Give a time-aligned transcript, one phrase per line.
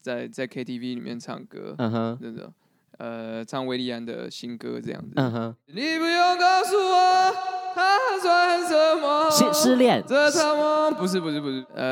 [0.00, 2.52] 在在 KTV 里面唱歌，嗯哼，真的，
[2.98, 5.12] 呃，唱维利安的新歌这样子。
[5.16, 7.34] 嗯哼，你不用告诉我，
[7.74, 9.30] 他算什么？
[9.30, 10.02] 失失恋？
[10.06, 11.84] 这场梦不是不是不是，呃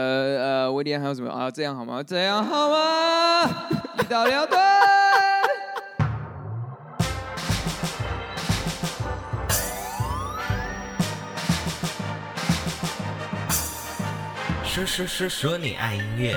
[0.64, 1.50] 呃，韦礼安还有什么啊？
[1.50, 2.02] 这样好吗？
[2.02, 3.44] 这样好吗？
[4.00, 4.58] 一刀两断。
[14.64, 16.36] 说说说说你爱音乐。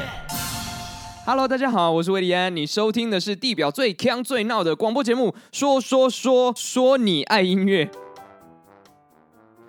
[1.32, 5.34] Hello，大家好，我是韦礼安，你收听的是地表最强最闹的广播节目。
[5.54, 7.90] 说说说说你爱音乐。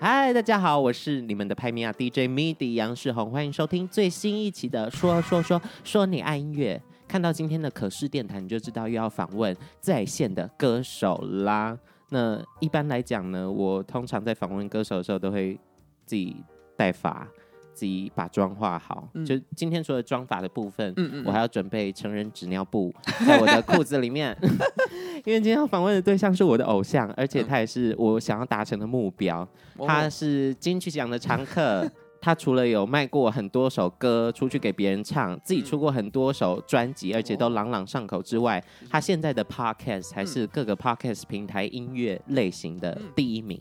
[0.01, 6.83] 嗨，大家好，我是你们的拍米亚 DJ MIDI 杨世宏，欢迎收听最新一期的说说说说你爱音乐。
[7.07, 11.79] 看到今天的可视电台，你就知道又要访问在线的歌手啦。
[12.09, 15.57] 那一般来讲呢，我通常在访问歌手的时候，都会
[16.05, 16.35] 自己
[16.77, 17.25] 带发。
[17.73, 21.25] 自己把妆化好，嗯、就今天除了妆法的部分，嗯嗯嗯。
[21.27, 22.95] 我还要准备成人纸尿布
[23.27, 24.37] 在我的裤子里面，
[25.25, 29.47] 因为今天要访问的对象是我的偶像，而且他也是我想要达成的目标。
[29.79, 43.61] 嗯、他是金曲奖的常客， 他除了有卖过很多首歌出去给别人唱，自己出过很多首专辑，而且都朗朗上口之外，他现在的 podcast 还是各个 podcast 平台音乐类型的第一名。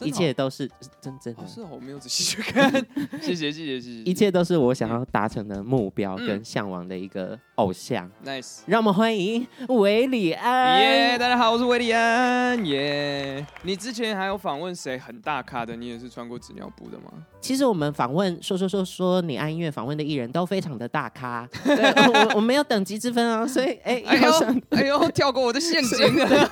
[0.00, 0.68] 一切都是
[1.00, 2.70] 真真的，是我没有仔细去看。
[3.22, 8.10] 谢谢谢谢谢谢，一切都是我想要达成的目标跟向往的一个偶像。
[8.24, 10.80] Nice，让我们欢迎韦礼安。
[10.80, 12.64] 耶，大家好，我是韦礼安。
[12.66, 15.74] 耶，你之前还有访问谁很大咖的？
[15.76, 17.12] 你也是穿过纸尿布的吗？
[17.40, 21.48] 其实我们访问说说说说你爱音乐访问的艺人都非常的大咖。
[21.64, 21.76] 对，
[22.12, 24.32] 我我没有等级之分啊，所以哎，哎呦
[24.70, 26.50] 哎呦，跳过我的陷阱了。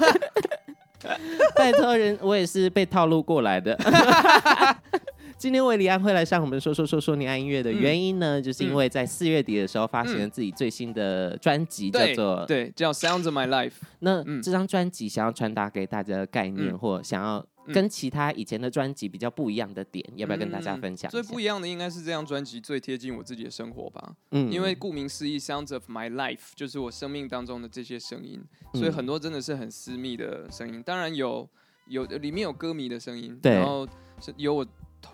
[1.56, 3.78] 拜托人，我也是被套路过来的。
[5.36, 13.72] 今天为李安会来向我们说说说说你爱音乐的原因呢，嗯、就是因为在四月底的时候发行了自己最新的专辑，叫做对，对，叫 Sounds of My Life。
[13.98, 17.44] 那这张专辑想要传达给大家的概念，嗯、或想要。
[17.72, 21.10] 跟其他以前的专辑比较不一样的点，嗯、要不要跟大家分享？
[21.10, 24.14] 最不一样的应该是这张专辑最贴近我自己的生活吧。
[24.32, 28.42] 嗯，因为顾名思义，Sounds of My Life 就是我生命当中的这些声音，
[28.74, 30.82] 所以很多真的是很私密的声音。
[30.82, 31.48] 当然有
[31.88, 33.86] 有里面有歌迷的声音，对然后
[34.20, 34.66] 是有我。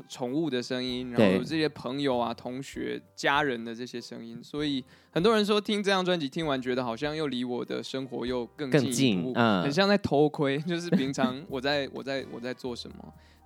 [0.09, 12.97] 宠物的声音，然后有这些朋友啊、同学、家人的这些声音，所以很多人说听这张专辑听完，觉得好像又离我的生活又更近一步，嗯、很像在偷窥，就是平常我在我在我在做什么。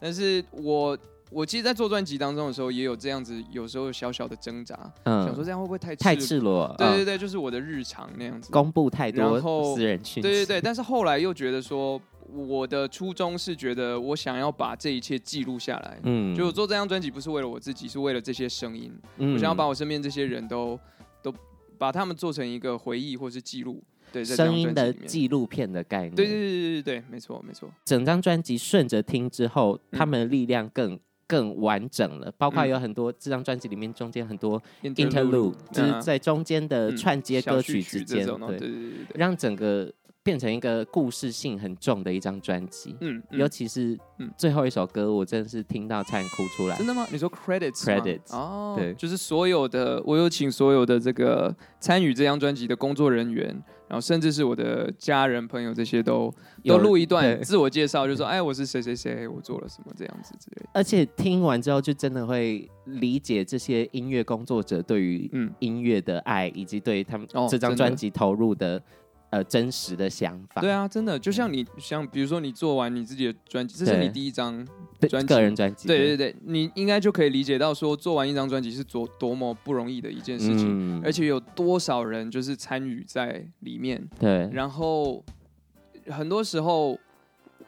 [0.01, 0.97] 但是我
[1.31, 6.75] 我其实，在做专辑当中的时候，也有这样子，有时候小小的挣扎，嗯、想说这样会不会太太赤裸？
[6.79, 9.41] 对对对，就是我的日常那样子，公布太多
[9.75, 10.21] 私人讯息。
[10.21, 12.01] 对对对，但是后来又觉得说。
[12.35, 20.79] 我的初衷是觉得我想要把这一切记录下来，嗯，就我做这张专辑不是为了我自己，是为了这些声音，嗯，我想要把我身边这些人都
[21.23, 21.33] 都
[21.79, 27.71] 把他们做成一个回忆或是记录，对，声音的纪录片的概念，对对对对对对，没错没错。
[27.85, 39.93] 整张专辑顺着听之后，他们的力量更更完整了，包括有很多这张专辑里面中间很多 interlude，就是在中间的串接歌曲之间，对对对对，让整个。
[40.25, 43.97] 变成一个故事性很重的一张专辑，嗯，嗯，尤其是
[44.39, 46.75] 最后一首歌，我真的是听到差点哭出来。
[46.79, 47.07] 真的吗？
[47.13, 48.35] 你说 credits？credits？
[48.35, 53.49] 哦，对，就是所有的，我有请所有的这个参与这张专辑的工作人员，
[53.87, 60.71] 然后甚至是我的家人朋友这些都都录一段自我介绍，就说哎，我是谁谁谁，我做了什么这样子之类的。
[60.73, 68.83] 而且听完之后，就真的会理解这些音乐工作者对于音乐的爱，以及对他们这张专辑投入的。
[69.35, 70.61] 呃，真实的想法。
[70.61, 74.65] 对啊，真的，就像你像，比如说你做完你自己的专辑，这是你第一张
[75.09, 75.89] 专辑，个人专辑。
[75.89, 84.09] 对对对，你应该就可以理解到说，做完一张专辑是多多么不容易的一件事情，嗯、而且有多少人就是参与在里面。
[84.21, 84.49] 对。
[84.53, 85.25] 然后
[86.07, 86.97] 很多时候，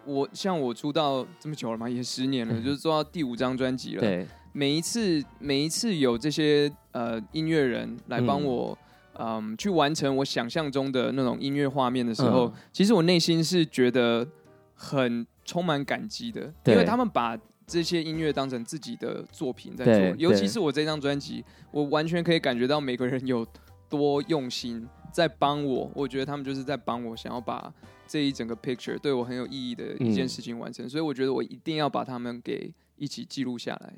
[0.04, 4.00] 我像我出道这么久了嘛，也十年了，嗯、就是做到第五张专辑了。
[4.00, 4.24] 对。
[4.52, 8.78] 每一次每一次有这些呃音乐人来帮我、
[9.18, 9.36] 嗯。
[9.36, 14.26] 嗯，去完成我想象中的那种音乐画面的时候，嗯、其实我内心是觉得
[14.74, 20.16] 很充满感激的，因为他们把这些音乐当成自己的作品在做。
[20.16, 23.46] 尤其是我这张专辑，我完全可以感觉到每个人有
[23.88, 25.90] 多用心在帮我。
[25.94, 27.72] 我觉得他们就是在帮我，想要把
[28.06, 30.86] 这一整个 picture 对我很有意义的一件事情完成。
[30.86, 33.92] 嗯、所以我觉得我一定要把他们给一起记录下来。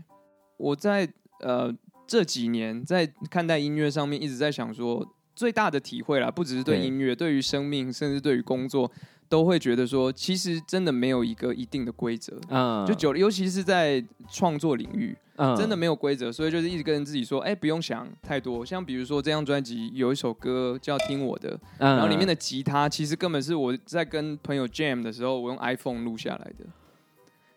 [0.57, 1.09] 我在
[1.41, 1.75] 呃。
[2.09, 5.07] 这几年在看待音乐上面，一直在想说，
[5.37, 8.91] 最大的体会啦，不只是对音乐，对于生命，甚至对于工作，
[9.29, 14.03] 都会觉得说，其实真的没有一个一定的规则，嗯，就久了，尤其是在
[14.33, 18.65] 创作领域，嗯，真的没有规则，所以就是一直跟自己说，哎，不用想太多。
[18.65, 26.65] 像比如说这张专辑有一首歌叫《听我的》，嗯，然后里面的吉他其实根本是我在跟朋友 jam 的时候，我用 iPhone 录下来的，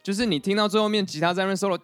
[0.04, 1.80] 就是你听到最后面吉他在那边 solo，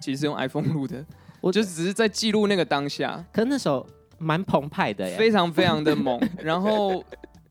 [0.00, 1.04] 其实是用 iPhone 录的，
[1.40, 3.24] 我就只是在记录那个当下。
[3.32, 3.86] 可是那首
[4.18, 7.02] 蛮澎湃的，非常非常的猛， 然后。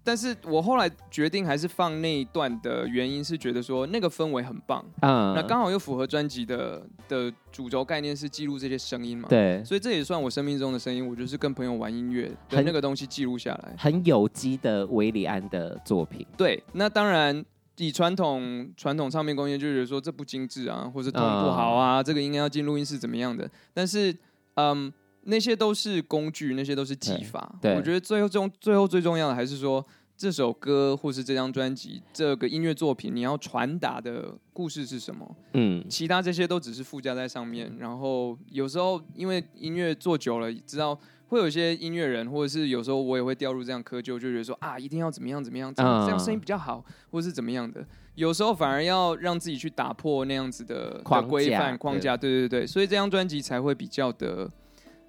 [0.07, 11.09] 但是我后来决定还是放那一段的原因是觉得说那个氛围很棒，嗯，那刚好又符合专辑的的主轴概念是记录这些声音嘛，对，所以这也算我生命中的声音。
[11.09, 16.23] 我就是跟朋友玩音乐，把那个东西记录下来，很有机的韦礼安的作品。
[16.37, 17.43] 对，那当然
[17.77, 23.49] 以传统传统唱片工业就觉得说这不精致啊，或者是不好啊，嗯、这个应该要进录音室怎么样的？
[23.73, 24.15] 但是，
[24.55, 24.93] 嗯。
[25.27, 27.55] 那些都是工具，那些都是技法。
[27.59, 29.83] 对，我觉得最后重最后最重要的还是说，
[30.15, 35.35] 这首歌或是这张专辑这个音乐作品，你要传达的故事是什么？
[35.53, 37.75] 嗯，其他这些都只是附加在上面。
[37.79, 40.95] 然后有时候因为音乐做久了，知道
[41.27, 47.85] 会有一些音乐人，或者是有时候我也会掉入这样窠臼，就觉得说啊，一定要怎么样怎么样，这样这样声音比较好，或是怎么样的。
[48.15, 52.15] 有时候反而要让自己去打破那样子的规范框架。
[52.15, 54.49] 对对对，所以这张专辑才会比较的。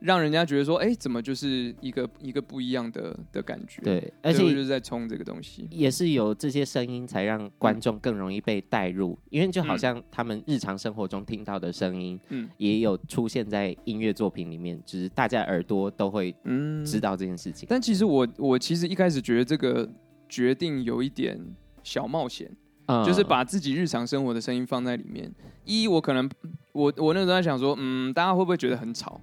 [0.01, 3.81] 让人家觉得说，哎，怎么就是一个一个不一样的的感觉？
[3.83, 17.67] 对，而且就是在冲这个东西，也是有这些声音才让观众更容易被带入，嗯、因为就好像他们日常生活中听到的声音，嗯，也有出现在音乐作品里面，就是大家耳朵都会嗯知道这件事情。
[17.69, 19.89] 但其实我我其实一开始觉得这个
[20.29, 21.41] 决定有一点
[21.83, 22.51] 小冒险，
[22.87, 25.33] 嗯、就是把自己日常生活的声音放在里面。
[25.65, 26.31] 一，我可能
[26.73, 29.21] 我我那时候在想说，嗯，大家会不会觉得很吵？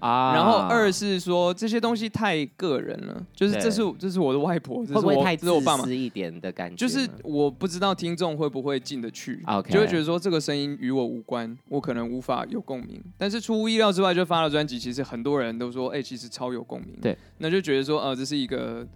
[0.00, 13.00] 啊，然后二是说这些东西太个人了，就是这是这是我的外婆，这是我太这是我爸妈一点的感觉，就是我不知道听众会不会进得去.就会觉得说这个声音与我无关，我可能无法有共鸣。
[13.18, 16.96] 但是出乎意料之外，就发了专辑，其实很多人都说，哎、欸，其实超有共鸣。
[17.00, 18.86] 对，那就觉得说，呃，这是一个，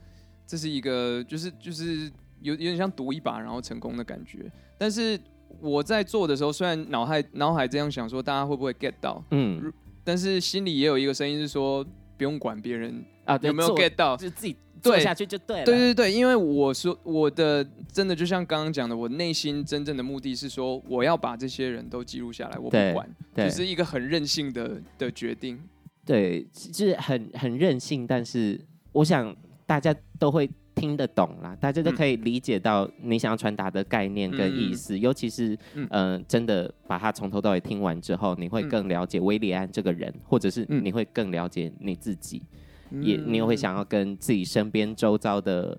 [0.47, 2.11] 这是一个，就是就是
[2.41, 4.51] 有有点像赌一把然后成功的感觉。
[4.79, 5.19] 但是
[5.61, 9.23] 我在做的时候，虽然脑海脑海这样想说，大家会不会 get 到？
[9.31, 9.73] 嗯。
[10.05, 11.85] 但是心里也有一个声音是说，
[12.17, 15.65] 不用管别人啊有没有 get 到，就自己做下去就对了。
[15.65, 25.59] 对对对，因为我说我的真的就像刚刚讲的，我内心真正的目的是说，我要把这些人都记录下来，我不管，就是一个很任性的的决定。
[26.05, 28.61] 对，就是很很任性，但是
[28.93, 29.35] 我想
[29.67, 30.49] 大家都会。
[30.75, 42.43] 听得懂啦，大家都可以理解到你想要传达的概念跟意思，嗯、尤其是嗯、呃，真的把它从头到尾听完之后，你会更了解威廉安这个人，或者是你会更了解你自己，
[42.91, 45.79] 嗯、也你也会想要跟自己身边周遭的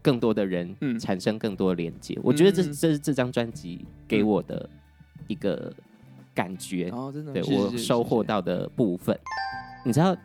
[0.00, 2.14] 更多的人产生更多的连接。
[2.14, 4.68] 嗯、我觉得这这是这张专辑给我的
[5.28, 5.70] 一个
[6.34, 9.18] 感觉，哦、真的对我收获到的部分。
[9.84, 10.16] 你知道，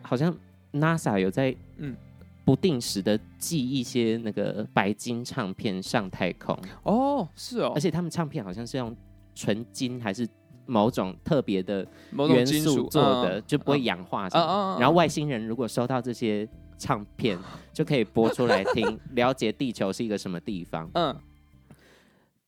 [0.00, 0.32] 好像
[0.72, 1.96] NASA 有在嗯。
[2.44, 8.94] 不定时的寄一些那个白金唱片上太空哦，是哦，而且他们唱片好像是用
[9.34, 10.28] 纯金还是
[10.66, 11.86] 某种特别的
[12.28, 14.76] 元素做的，就不会氧化什么。
[14.78, 17.38] 然后外星人如果收到这些唱片，
[17.72, 20.90] 就可以播出来听， 了解地球是一个什么地方。
[20.94, 21.16] 嗯。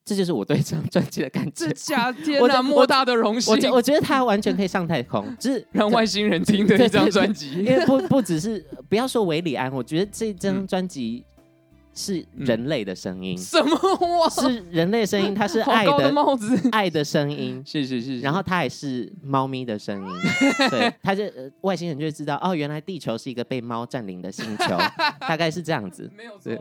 [0.06, 1.50] 这就是我对这张专辑的感觉。
[1.66, 3.52] 这家天哪，莫大的荣幸！
[3.52, 7.54] 我觉我觉得他完全可以上太空，就是 让外星人听的一张专辑。
[7.54, 11.24] 因为不不只是不要说韦礼安，我觉得这张专辑
[11.92, 13.36] 是人类的声音。
[13.36, 13.76] 什么
[14.20, 14.28] 哇？
[14.28, 17.60] 是人类声音，它是爱的帽子，爱的声音。
[17.66, 18.20] 谢谢谢谢。
[18.20, 20.14] 然后它也是猫咪的声音。
[20.70, 21.24] 对，它就
[21.62, 24.78] 外星人就会知道哦，原来地球是一个被猫占领的星球，
[25.18, 26.08] 大概是这样子。
[26.16, 26.52] 没有错。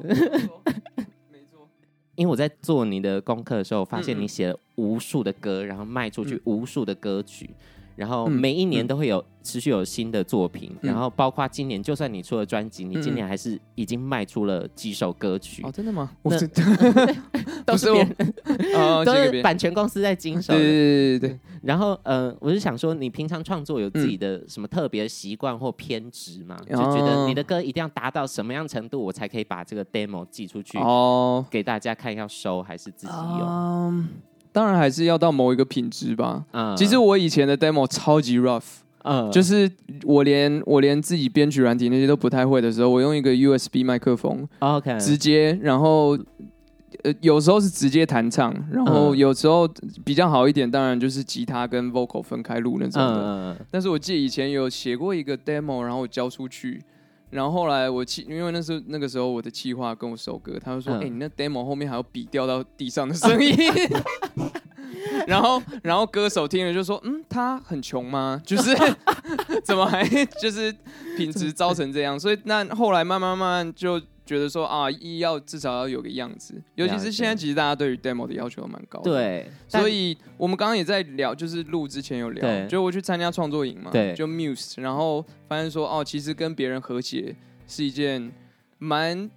[2.15, 7.49] 因为我在做你的功课的时候，发现你写了无数的歌，然后卖出去无数的歌曲，
[7.95, 15.63] 然后每一年都会有持续有新的作品，然后包括今年，就算你出了专辑，你今年还是已经卖出了几首歌曲。
[15.63, 16.11] 哦，真的吗？
[16.21, 16.47] 我是
[17.65, 20.53] 都是别人，都是版权公司在经手。
[20.53, 21.39] 对对对对。
[21.63, 26.55] 然后呃，我是想说，你平常创作有自己的什么特别习惯或偏执吗？
[26.69, 34.07] 就觉得你的歌一定要达到什么样程度，我才可以把这个 demo 寄出去哦，给大家看，要收还是自己用？
[34.55, 36.43] 嗯，当然还是要到某一个品质吧。
[36.51, 38.63] 嗯，其实我以前的 demo 超级 rough，
[39.03, 39.69] 嗯，就是
[40.03, 46.17] 我连我连自己编曲软体那些都不太会的时候，我用一个 USB 麦克风，OK，直接然后。
[47.03, 49.69] 呃，有时候是直接弹唱，然后有时候
[50.05, 53.21] 比较好一点，当然就是吉他跟 vocal 分开录那种的。
[53.21, 56.81] 嗯、但是我记得以前有写过一个 demo，然后我交出去，
[57.35, 63.53] 然后后来我气，因为那时候那个时候我的气话跟我首歌，他就说：“哎、嗯欸，你那 demo 后面还有笔掉到地上的声音。
[65.27, 68.41] ”然后然后歌手听了就说：“嗯，他很穷吗？
[68.45, 68.73] 就是
[69.65, 70.07] 怎么还
[70.41, 70.73] 就是
[71.17, 74.01] 品质糟成这样？”所以那后来慢慢慢慢就。
[74.25, 79.11] 觉得说啊，一要至少要有个样子，尤其是现在，其实大家对于 demo 的要求都蛮高的。
[79.11, 87.35] 对，所以我们刚刚也在聊，就是录之前有聊，就我去参加创作营嘛，对，就 Muse，然后发现说哦，其实跟别人和谐
[87.67, 88.31] 是一件
[88.79, 89.29] 蛮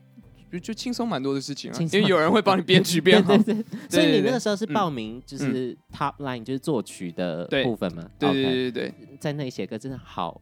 [0.51, 3.37] 就就轻松蛮多的事情啊，因为有人会帮你编曲编好。
[3.45, 8.09] 对对对，所以你那个时候是报名就是 top line，就是作曲的部分嘛？
[8.19, 10.41] 对对对对，在那里写歌真的好，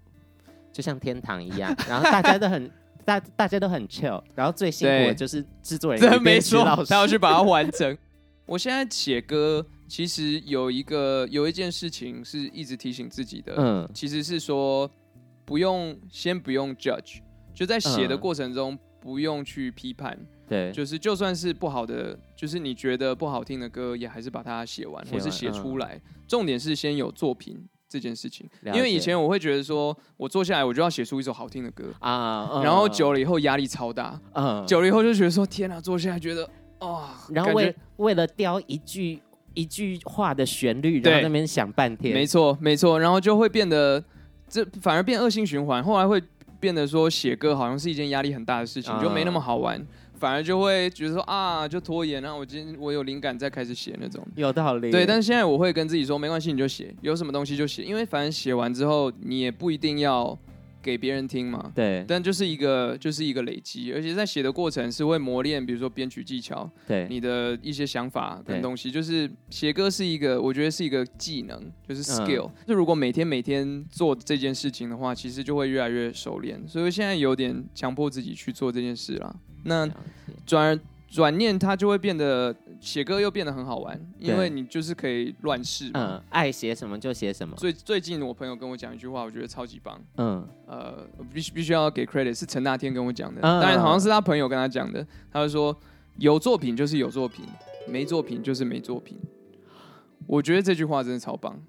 [0.73, 2.71] 就像天堂一样，然后大家都很。
[3.07, 7.97] 大大家都很 chill，然后最辛苦的就是制作人，真没错，他要去把它完成。
[8.47, 14.91] 我现在写歌，其实有一个有一件事情是一直提醒自己的，嗯，其实是说
[15.45, 17.21] 不用先不用 judge，
[17.55, 26.01] 就在写的过程中不用去批判，对，就是就算是不好的，就是你觉得不好听的歌，也还是把它写完或是写出来。
[26.27, 27.65] 重点是先有作品。
[27.97, 31.85] 这件事情，因为以前我会觉得说，我坐下来我就要写出一首好听的歌。
[32.01, 36.45] 啊，然后久了以后压力超大，嗯，久了以后就觉得说，天哪，坐下来觉得
[36.79, 39.19] 啊，哦、然后为为了雕一句
[39.55, 44.03] 一句话的旋律，然后那边想半天，没错没错，然后就会变得
[44.49, 46.23] 这反而变恶性循环，后来会
[46.61, 49.85] 变得说写歌好像是一件压力很大的事情，就没那么好玩。
[50.19, 54.27] 反而就会觉得说啊，就拖延，然后我今天我有灵感再开始写那种。
[54.35, 54.91] 有道理。
[54.91, 60.39] 对，但是现在我会跟自己说，没关系，你就写，有什么东西就写，因为反正写完之后你也不一定要
[60.83, 61.73] 给别人听嘛。
[61.75, 62.05] 对。
[62.07, 72.51] 但就是一个就是一个累积，而且在写的过程是会磨练，比如说编曲技巧，对你的一些想法跟东西，就是写歌是一个，我觉得是一个技能，就是 skill。
[72.67, 76.63] 就如果每天每天做这件事情的话，其实就会越来越熟练。
[76.69, 79.37] 所以现在有点强迫自己去做这件事了。
[79.67, 79.89] 那
[80.47, 87.55] 转转念，它就会变得写歌又变得很好玩，因为你就是可以乱试，嗯，爱写什么就写什么。
[87.57, 95.77] 最最近我朋友跟我讲一句话，我觉得超级棒，嗯，呃，必须必须要给 credit，是陈大天跟我讲的，当然好像是他朋友跟他讲的，他就说
[96.19, 97.45] 有作品就是有作品，
[97.89, 99.19] 没作品就是没作品。
[100.27, 101.61] 我觉得这句话真的超棒，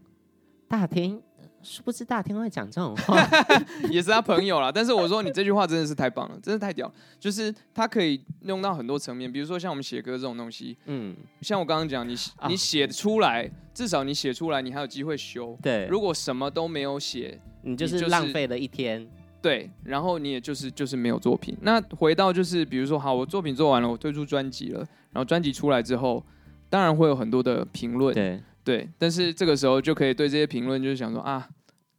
[0.67, 1.21] 大天。
[1.61, 3.17] 是不知大天会讲这种话？
[3.89, 4.71] 也是他朋友啦。
[4.71, 6.91] 但是我说你这句话真的是太棒了，真的太屌。
[7.19, 12.15] 就是他可以用到很多层面，比如说像我们写歌这种东西，嗯，像我刚刚讲，你
[12.47, 15.57] 你写出来，哦、至少你写出来，你还有机会修。
[15.61, 19.07] 对，如果什么都没有写，你就是浪费了一天。
[19.39, 21.55] 对，然后你也就是就是没有作品。
[21.61, 24.79] 那回到就是，比如说，好，我作品做完了，我推出专辑了，
[25.11, 26.25] 然后专辑出来之后，
[26.69, 28.13] 当然会有很多的评论。
[28.13, 31.47] 对对，但是这个时候就可以对这些评论就是想说啊。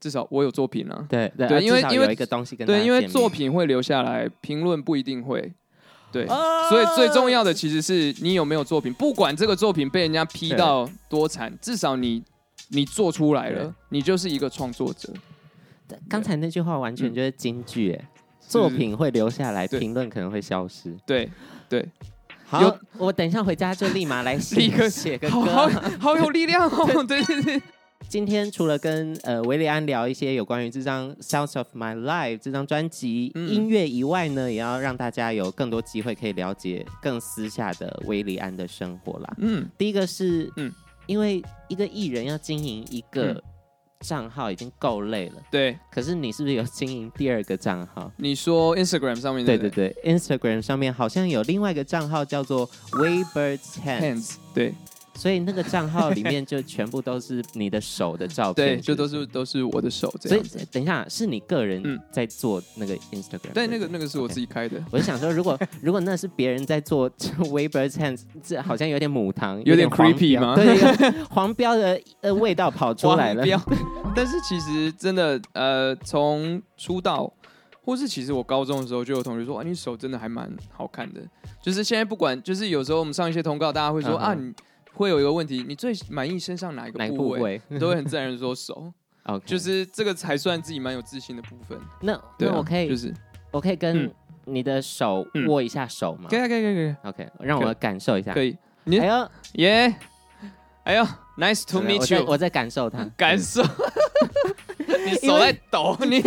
[0.01, 5.53] 至少我有作品了，对对，对，因为因为一个东西跟对，因为作品会留下来，评论不一定会，
[6.13, 12.23] 对，哦、所以最重要的其实是你有没有作品，不管这个作品被人家批到多惨，至少你
[12.69, 15.13] 你做出来了，你就是一个创作者。
[16.09, 18.09] 刚才那句话完全就是金句，哎，
[18.39, 21.29] 作品会留下来，评论可能会消失，对
[21.69, 21.85] 对。
[22.49, 25.69] 好，我等一下回家就立马来写， 立刻写个歌，好，
[26.01, 27.63] 好有力量哦，对对对。
[28.09, 39.35] 今天除了跟呃韦礼安聊一些有关于这张《Sounds of My Life》这张专辑音乐以外呢，嗯、也要让大家有更多机会可以了解更私下的韦礼安的生活啦。
[39.37, 40.73] 嗯，第一个是，嗯，
[41.07, 43.43] 因为一个艺人要经营一个
[44.01, 45.81] 账号已经够累了，对、嗯。
[45.91, 48.11] 可是你是不是有经营第二个账号？
[48.17, 54.75] 你说 Instagram 上面对对对，Instagram 上面好像有另外一个账号叫做 Waybird's Hands，对。
[55.19, 60.09] 所以那个账号里面就全部都是你的手的照片， 对，就都是都是我的手。
[60.21, 63.53] 所以等一下，是你个人在做那个 Instagram？
[63.53, 64.81] 对，那个那个是我自己开的。
[64.93, 67.11] 我就想说，如果 如果那是别人在做
[67.51, 70.55] Waybird's Hands，这好像有点母汤，有点 creepy 吗？
[70.55, 73.45] 对，黄标的呃味道跑出来了。
[74.15, 77.33] 但是其实真的呃，从出道
[77.83, 81.21] 或是其实我高中的时候就有同学说，啊，你手真的还蛮好看的。
[81.61, 84.55] 就是现在不管，就是有时候我们上一些通告，大家会说啊你。
[84.99, 87.39] 会有一个问题，你最满意身上哪一个部位？
[87.39, 88.93] 部位你 都会很自然的说手。
[89.29, 89.45] Okay.
[89.45, 91.79] 就是这个才算自己蛮有自信的部分。
[92.01, 93.13] 那、啊、那我可以就是
[93.51, 94.11] 我可以跟
[94.47, 96.31] 你的手握一下手吗？
[96.31, 96.97] 可以可以可以可以。
[97.03, 98.33] OK，让我感受一下。
[98.33, 98.57] 可以。
[98.85, 99.95] 你哎呦耶！
[100.85, 102.33] 哎呦，Nice to meet you 我。
[102.33, 103.05] 我在感受它。
[103.19, 103.63] 感受。
[105.05, 106.23] 你手在抖，你。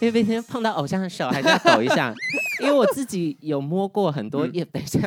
[0.00, 2.12] 为那天碰到偶像的手还是要抖一下，
[2.60, 5.00] 因为我自己有摸过很多，也等一下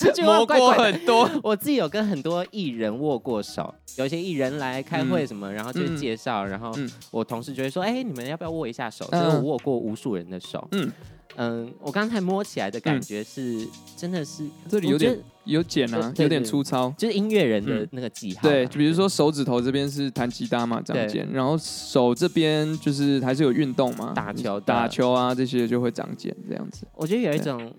[0.00, 6.72] 这句话怪怪摸过很多， 我自己有跟很多艺人握过手，有一些艺人来开会什么，然后就介绍，然后
[7.10, 9.04] 我同事就会说，哎，你们要不要握一下手？
[9.06, 10.90] 所以我握过无数人的手，嗯。
[11.36, 13.66] 嗯，我刚才摸起来的感觉是，
[13.96, 18.42] 真的是这里有点有茧啊，有点粗糙，就是音乐人的那个记号。
[18.42, 26.84] 对，就比如说手指头这边是弹吉他嘛，长茧，然后手这边就是还是有运动嘛，打球、打球啊这些就会长茧这样子。
[26.96, 27.72] 我觉得有一种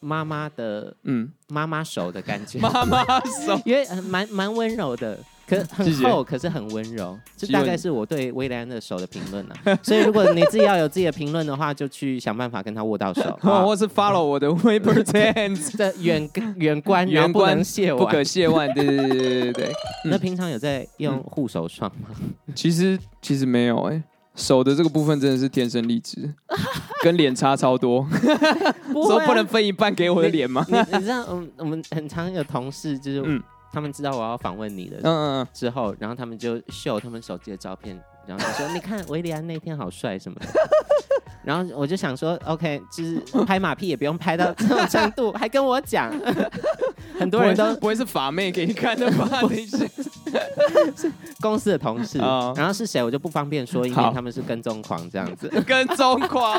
[0.00, 3.04] 妈妈的，嗯，妈妈手的感觉， 妈妈
[3.46, 5.18] 手， 因为蛮蛮温柔的。
[5.46, 9.78] 可 很厚，可是很温柔，这大概是我对威廉的手的评论了。
[9.82, 18.72] 所以如果你自己要有自己的评论的话，就去想办法跟他握到手，或是 follow 我的 Weber Ten 的远远观，远观亵玩，不可亵玩。
[18.74, 19.72] 对对对对对对。
[20.04, 22.14] 那平常有在用护手霜吗？
[22.54, 24.00] 其实其实没有哎，
[24.34, 26.32] 手的这个部分真的是天生丽质，
[27.02, 28.06] 跟脸差超多。
[28.92, 30.64] 说不能分一半给我的脸吗？
[30.68, 33.42] 你知道，我我们很常有同事就是。
[33.72, 37.96] 他们知道我要访问你的，嗯嗯嗯，之后，然后他们就秀他们手机的照片，
[38.26, 40.46] 然后就说：“你看维里安那天好帅什么的。”
[41.42, 46.12] 然后我就想说：“OK，就是拍马屁也不用拍到 这种程度，还跟我讲。
[47.18, 49.28] ”很多人都不会是法妹给你看的吧？
[50.96, 55.48] 是公司的同事，然后是谁我就不方便说，因为他们是跟踪狂这样子。
[55.66, 56.58] 跟踪狂。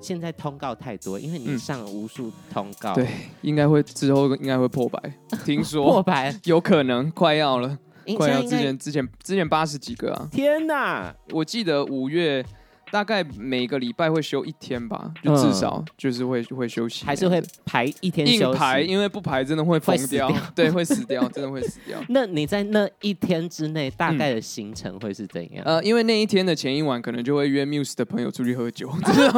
[0.00, 3.06] 现在通告太多，因为你上了无数通告，对，
[3.42, 5.00] 应该会之后应该会破百，
[5.44, 7.78] 听说破百有可能快要了，
[8.16, 10.28] 快要之前之前之前八十几个啊！
[10.32, 12.44] 天哪，我记得五月。
[12.92, 18.44] 大概每个礼拜会休一天吧，就至少就是会会休息，还是会排一天休息。
[18.44, 21.98] 硬排，因为不排真的会疯掉， 对，会死掉，真的会死掉。
[22.10, 25.64] 那你在那一天之内大概的行程会是怎样？
[25.64, 28.90] 呃，因为那一天的前一晚可能就会约 Muse 的朋友出去喝酒，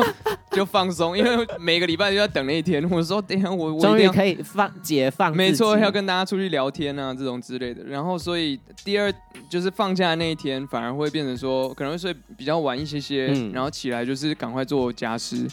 [0.50, 2.84] 就放松，因为每个礼拜就要等那一天。
[2.90, 7.84] 我说等下我我终于可以放解放，没错，要跟大家出去聊天啊，这种之类的。
[7.84, 9.14] 然后所以第二
[9.48, 13.28] 就是放假的那一天，反而会变成说可能会睡比较晚一些些。
[13.32, 15.46] 嗯然后起来就是赶快做家事，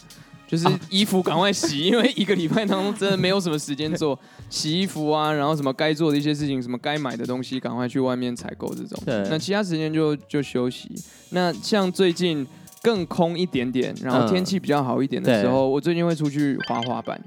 [0.47, 4.17] 就是衣服赶快洗，因为一个礼拜当中真的没有什么时间做
[4.49, 9.01] 洗衣服啊，然后什么该做的一些事情，什么该买的东西，赶快去外面采购这种。
[9.05, 9.27] 对。
[9.29, 10.91] 那其他时间就就休息。
[11.29, 12.45] 那像最近
[12.81, 17.21] 更空一点点，然后天气比较好一点的时候，我最近会出去滑滑板。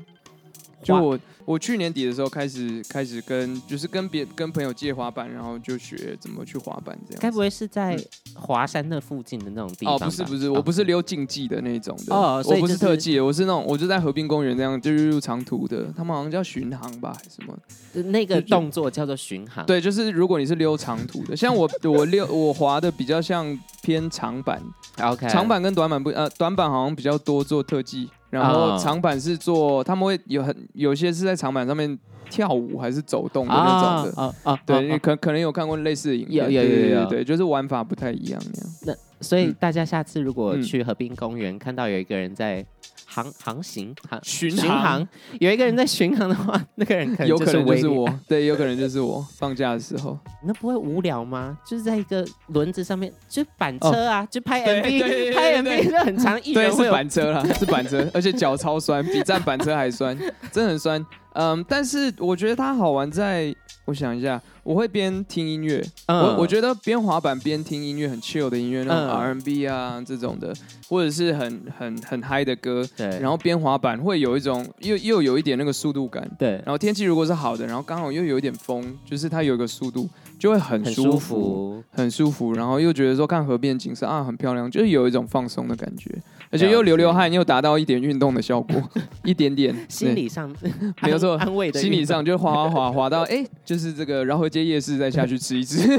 [0.84, 1.18] 就我。
[1.46, 7.20] 我去年底的时候开始开始跟就是跟别跟朋友借滑板，然后就学怎么去滑板这样。
[7.20, 7.94] 该不会是在
[8.34, 9.94] 华山那附近的那种地方？
[9.94, 12.16] 哦，不是不是，我不是溜竞技的那种的。
[12.16, 15.92] 哦，我不是特技，我是那种我就在河滨公园这样，就是入长途的。
[15.94, 17.54] 他们好像叫巡航吧，还是什么？
[18.10, 19.66] 那个动作叫做巡航。
[19.66, 23.47] 对，就是如果你是溜长途的，像我我溜我滑的比较像
[23.82, 24.62] 偏长板。
[25.02, 28.08] OK，长板跟短板不呃，短板好像比较多做特技。
[28.40, 34.23] 然后长板是做，他们会有很有些是在长板上面跳舞还是走动的那种的。
[34.23, 38.70] 啊啊，对，可可能有看过类似的影片，有有有有，对，就是玩法不太一样那样。
[38.86, 42.64] 那所以大家下次如果去河滨公园看到有一个人在。
[43.14, 49.24] 航航行航巡航，巡航有一个人在巡航的话， 那个人可能有可能就是我，对，有可能就是我。
[49.36, 51.56] 放假的时候，那不会无聊吗？
[51.64, 60.18] 就是在一个轮子上面，就板车啊，就拍 MV，拍 MV 就很长，一对是板车啦，是板车，而且脚超酸，比站板车还酸，
[60.50, 61.06] 真的很酸。
[61.34, 63.54] 嗯，但是我觉得它好玩在。
[63.86, 70.54] 我想一下，我会边听音乐，嗯、我我觉得边滑板边听音乐很 chill 的音乐，那种 R&B 啊这种的，
[70.88, 86.10] 或者是很很很嗨的歌，对，然后边滑板会有一种又又有一点那个速度感，对，然后天气如果是好的，然后刚好又有一点风，就是它有一个速度，就会很舒服，很舒服，很舒服，然后又觉得说看河边景色啊很漂亮，就是有一种放松的感觉。
[86.54, 88.80] 而且又流流汗，又达到一点运动的效果，
[89.25, 89.75] 一点点。
[89.88, 90.49] 心理上
[91.02, 91.80] 没有错，安慰的。
[91.80, 95.99] 心理上就滑滑滑滑到，哎，就是这个饶河街夜市再下去吃一次。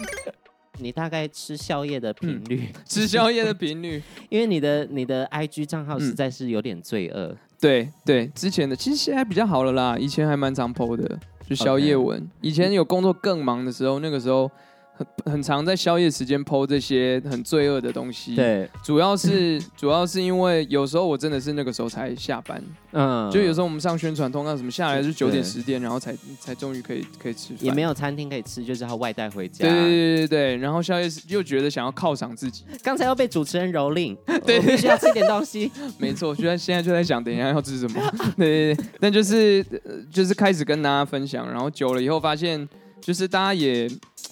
[0.80, 2.68] 你大概吃宵夜的频率？
[2.84, 4.02] 吃宵夜的频率？
[4.28, 7.34] 因为你的你的 IG 账号实在是有点罪恶。
[7.58, 12.28] 对对，之前的其实现在比较好了啦，以前还蛮常 po 的，就宵夜文。
[12.42, 14.50] 以前有工作更忙的时候，那个时候。
[14.98, 38.00] 很很常在宵夜时间 po 这些很罪恶的东西，对，主要是主要是因为有时候我真的是那个时候才下班，嗯，就有时候我们上宣传通告什么下来是九点十点，然后才才终于可以可以吃饭，也没有餐厅可以吃，就是要外带回家，对对对对对，然后宵夜又觉得想要犒赏自己，刚才又被主持人蹂躏， 对，必须要吃点东西， 没错，就在现在就在想等一下要吃什么，
[38.36, 39.64] 对对对，但就是
[40.10, 42.68] 就是开始跟大家分享，然后久了以后发现。
[43.00, 43.88] 就是大家也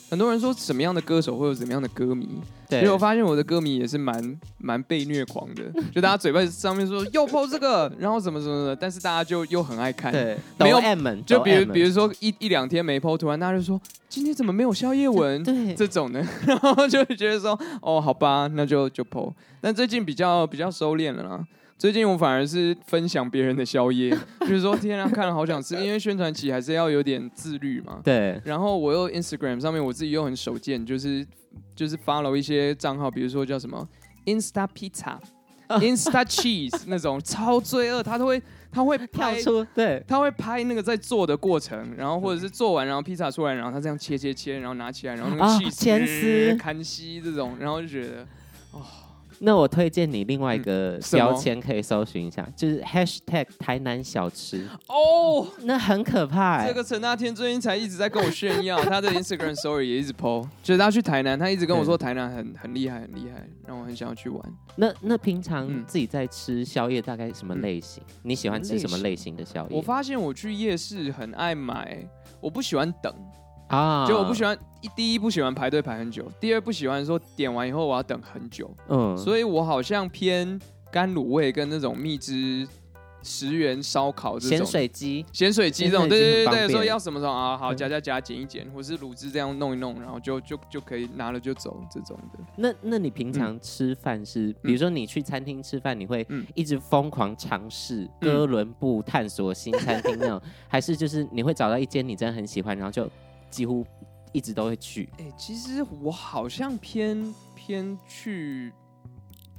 [0.08, 2.28] 很多人说什么样的歌手会有怎么样的歌迷，
[2.68, 10.12] 其实我发现我的歌迷也是蛮蛮被虐狂的， 就大家嘴巴上面说又 po 这个， 然后什么什么的，但是大家就又很爱看。
[10.12, 15.42] 对，没有 M 就比如比如说一一两天没 po，突然大家就说今天怎么没有宵夜文？
[15.44, 19.32] 对，这种的，然后就会觉得说哦，好吧，那就就 po。
[19.60, 21.44] 但最近比较比较收敛了啦。
[21.78, 24.10] 最近我反而是分享别人的宵夜，
[24.40, 28.00] 就是说天啊，看了好想吃， 因为宣传期还是要有点自律嘛。
[28.02, 28.40] 对。
[28.44, 31.26] 然后我又 Instagram 上面我自己又很手贱，就是
[31.74, 33.86] 就是 follow 一些账号，比如说叫什么
[34.24, 35.18] Insta Pizza、
[35.68, 48.26] Insta Cheese 那种超罪恶，他都会他会跳出对，他会拍那个在做的过程，然后或者是做完然后披萨出来，然后他这样切切切，然后拿起来，然后那个 cheese 牵丝、看西这种，然后就觉得
[48.70, 48.82] 哦。
[49.40, 56.68] 那我推荐你另外一个标签可以搜寻一下，嗯、就是 hashtag 台南小吃哦，那很可怕、欸。
[56.68, 64.42] 这个陈大天最近才一直在跟我炫耀， 他的 Instagram story 也一直 po，就是他去台南，他一直跟我说台南很很厉害，很厉害，让我很想要去玩。
[64.76, 68.02] 那那平常自己在吃宵夜大概什么类型？
[68.08, 69.76] 嗯、你喜欢吃什么类型的宵夜？
[69.76, 71.98] 我发现我去夜市很爱买，
[72.40, 73.14] 我不喜欢等。
[73.68, 82.66] 啊，就我不喜欢一第一不喜欢排队排很久，第二不喜欢说点完以后我要等很久，嗯，所以我好像偏干卤味跟那种蜜汁
[83.22, 84.58] 十元烧烤这种。
[84.58, 92.38] 咸水鸡，咸水鸡这种，对对对对，说要什么什么啊，好夹夹夹剪一剪，或是卤汁这样弄一弄，然后就就就可以拿了就走这种的。
[92.56, 96.24] 那那你平常吃饭是，比如说你去餐厅吃饭，你会
[96.54, 103.10] 一直疯狂尝试哥伦布探索新餐厅那种， 还是就是你会找到一间你真的很喜欢，然后就
[103.50, 103.86] 几乎
[104.32, 105.08] 一直都会去。
[105.18, 108.72] 哎、欸，其实我好像偏偏去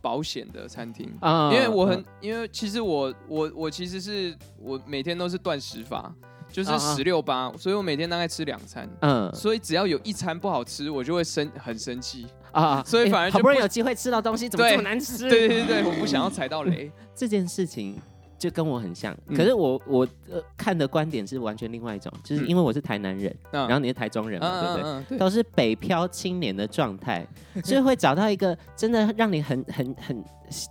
[0.01, 6.13] 保险的餐厅啊，因为我很，因为其实我我我其实是我每天都是断食法，
[6.49, 8.87] 就是十六八，所以我每天大概吃两餐。
[9.01, 15.27] 嗯，所以只要有一餐不好吃，我就会生很生气啊，所以反而好不容易有机会吃到东西，怎么这么难吃？
[15.29, 17.99] 对对对，我不想要踩到雷 这件事情。
[18.37, 25.17] 就跟我很像，可是我我呃看的观点是完全另外一种，就是因为我是台南人，然后你是台中人嘛，对不对？
[25.17, 27.25] 都是北漂青年的状态，
[27.63, 30.23] 所以会找到一个真的让你很很很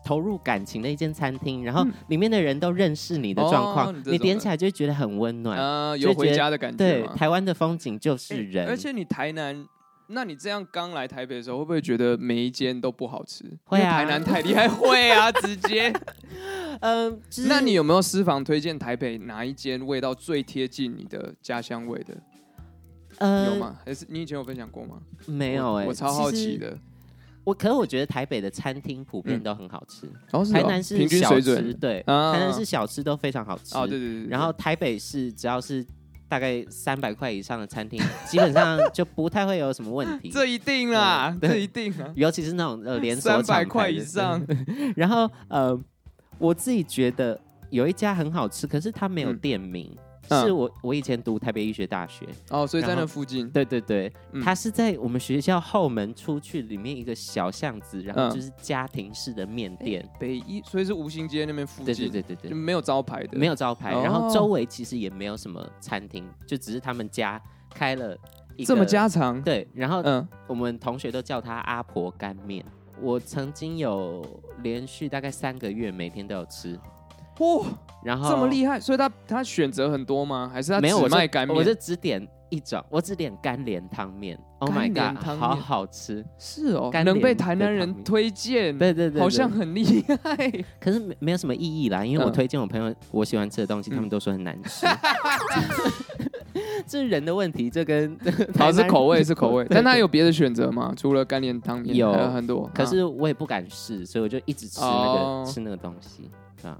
[0.05, 6.77] 投入感情的一间餐厅，然后里面的人都认识你的状况，你点起来就会觉得很温暖，有回家的感觉。
[6.77, 9.67] 对，台湾的风景就是人，而且你台南。
[10.09, 13.45] 那你这样刚来台北的时候，会不会觉得每一间都不好吃？
[13.65, 15.93] 会啊，台南太厉害，会啊， 直接。
[16.81, 22.17] 嗯，那你有没有私房推荐台北哪一间味道最贴近你的家乡味的？
[23.19, 23.77] 呃，有吗？
[23.85, 25.01] 还是你以前有分享过吗？
[25.27, 26.79] 没有哎，我超好奇的。
[27.43, 30.07] 我可是我觉得台北的餐厅普遍都很好吃，
[30.53, 33.77] 台南是平均水准，对，台南是小吃都非常好吃。
[33.77, 34.27] 哦，对对对。
[34.29, 35.85] 然后台北是只要是。
[36.29, 40.31] 大概三百块以上的餐厅， 基本上就不太会有什么问题。
[40.31, 44.45] 这一定啦，这一定啊，尤其是那种呃 连锁三百块以上。
[44.97, 45.79] 然后呃，
[46.39, 47.39] 我自己觉得
[47.71, 49.91] 有一家很好吃，可是它没有店名。
[49.93, 53.49] 嗯是我我以前读台北医学大学哦，所以在那附近。
[53.51, 54.13] 对对对，
[54.43, 60.07] 它是在我们学校后门出去里面一个小巷子，然后就是家庭式的面店。
[60.19, 61.87] 北医，所以是吴兴街那边附近。
[61.87, 63.93] 对对对对对，就没有招牌的，没有招牌。
[63.93, 68.17] 然后周围其实也没有什么餐厅，就只是他们家开了
[68.57, 69.41] 一个这么家常。
[69.43, 72.65] 对，然后嗯，我们同学都叫他阿婆干面。
[73.01, 74.25] 我曾经有
[74.63, 76.79] 连续大概三个月每天都有吃。
[77.39, 77.67] 哇，
[78.05, 80.51] 然后这么厉害，所以他他选择很多吗？
[80.53, 81.57] 还是他只卖干面？
[81.57, 84.39] 我就只点一种，我只点干莲汤面。
[84.59, 90.51] Oh my god，好好吃，是哦，能被台南人推荐，对对对，好像很厉害。
[90.81, 94.87] 可是没没有什么意义啦，因为我推荐我朋友我喜欢吃的东西，他们都说很难吃。
[96.89, 98.17] 这是人的问题，这跟
[98.59, 100.95] 好是口味是口味，但他有别的选择吗？
[100.97, 105.13] 除了干莲汤面，有很多，可是我也不敢试，所以我就一直吃那
[105.45, 106.31] 个吃那个东西。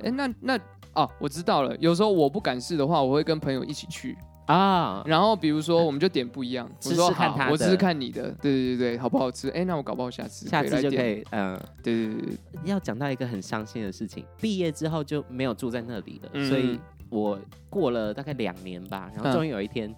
[0.03, 0.59] 哎，那那
[0.95, 1.77] 哦，我知道了。
[1.79, 5.03] 有时候我不敢试的话，我会跟朋友一起去啊。
[5.07, 6.71] 然后比如说，我们就点不一样。
[6.81, 8.31] 试试看他，我试试看你的。
[8.41, 9.49] 对对对对，好不好吃？
[9.51, 11.23] 哎，那我搞不好下次下次就可以。
[11.31, 12.39] 嗯，对对对。
[12.65, 16.49] 要讲到一个很伤心的事情，毕业之后就没有住在那里了。
[16.49, 16.79] 所以
[17.11, 19.95] 我过了大概两年吧，然后终于有一天。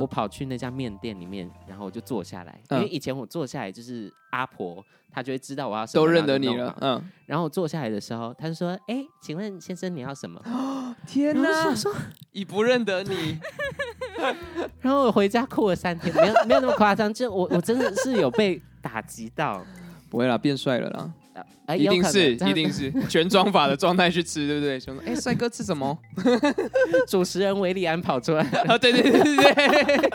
[0.00, 6.76] 我跑去那家面店里面，然后我就坐下来，因为以前我坐下来就是阿婆，她就会知道我要什么，都认得你了。
[6.80, 10.40] 嗯，然后我坐下来的时候，她就说：“哎，请问先生你要什么？”
[11.06, 11.74] 天哪！
[12.32, 13.38] 已不认得你。
[14.80, 19.64] 然后我回家哭了三天，没有没有那么夸张，就我我真的是有被打击到。
[20.08, 21.12] 不会啦，变帅了啦。
[21.76, 24.78] 一定是，一定是全装法的状态去吃，对不对？
[24.80, 25.96] 说，哎，帅哥吃什么？
[27.08, 28.76] 主持人韦礼安跑出来 啊！
[28.78, 30.10] 对对对对对。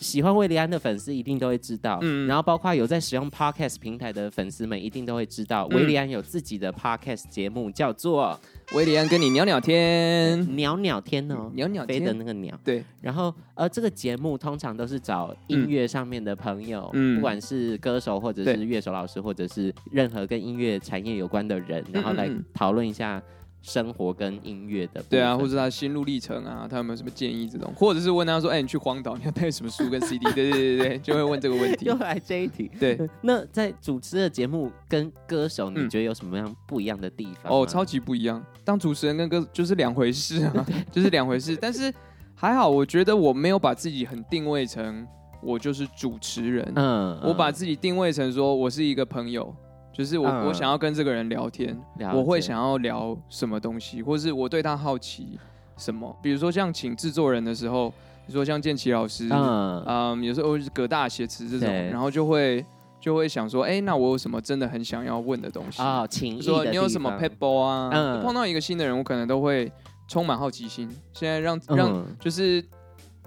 [0.00, 8.40] 喜欢维利安的粉丝一定都会知道，嗯，然后包括有在使用 Podcast 平台的粉丝们一定都会知道，韦礼安有自己的 Podcast 节目，叫做
[8.72, 12.84] 韦礼安跟你聊聊天，鸟鸟天哦，鸟鸟飞的那个鸟，对。
[13.00, 23.20] 然后呃，这个节目通常都是找音乐上面的朋友，嗯，不管是歌手或者是乐手老师，或者是任何跟音乐产业有关的人，然后来讨论一下。
[23.62, 30.24] 生活跟音乐的，对啊，或者他心路历程啊，他有没有什么建议这种，或者是问他说，哎、欸，你去荒岛你要带什么书跟 CD？
[30.32, 31.84] 对对对对，就会问这个问题。
[31.90, 32.98] 又来这一题，对。
[33.20, 37.52] 那在主持的节目跟歌手，你觉得有什么样不一样的地方？
[37.52, 38.42] 哦，超级不一样。
[38.64, 41.56] 当主持人跟歌就是两回事啊， 就是两回事。
[41.60, 41.92] 但是
[42.34, 45.06] 还好，我觉得我没有把自己很定位成
[45.42, 49.54] 我就是主持人，嗯，嗯，我把自己定位成说我是一个朋友。
[49.92, 52.18] 就是我，嗯、我想要跟这个人聊天，了解。
[52.18, 55.38] 我会想要聊什么东西，或是我对他好奇
[55.76, 56.16] 什么。
[56.22, 62.64] 比如说像请制作人的时候，比如说像建奇老师，嗯，嗯，有时候是葛大写词这种，对然后就会
[63.00, 66.06] 就会想说，哎、欸，那我有什么真的很想要问的东西啊？
[66.06, 67.90] 请、哦、说你有什么 people 啊？
[67.92, 69.70] 嗯、碰到一个新的人，我可能都会
[70.06, 70.88] 充满好奇心。
[71.12, 72.64] 现在让让就是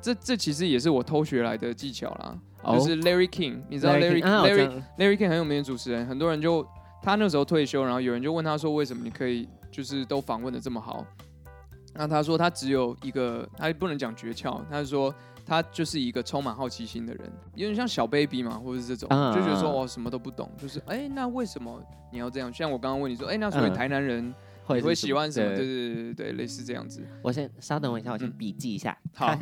[0.02, 2.38] 这这其实也是我偷学来的技巧啦。
[2.66, 6.66] 就是 Larry King，你知道 Larry Larry Larry King 很有名的主持人，很多人就
[7.02, 11.06] 他那时候退休，然后有人就问他说，为什么你可以就是都访问的这么好？
[11.94, 15.14] 那他说他只有一个，他不能讲诀窍，他是说
[15.46, 22.54] 他就是一个充满好奇心的人，有点像小 baby 嘛，或者是这种，就觉得说哦什么都不懂，就是哎那为什么你要这样？
[22.54, 24.34] 像我刚刚问你说，哎那所以台南人。
[24.66, 25.56] 会会喜欢什么？
[25.56, 27.02] 对对对对对，类似这样子。
[27.22, 29.38] 我先稍等我一下，我先笔记一下，好，